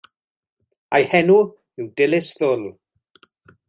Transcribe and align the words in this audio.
A'i 0.99 1.05
henw 1.13 1.37
yw 1.79 1.93
Dilys 1.97 2.35
Ddwl. 2.43 2.69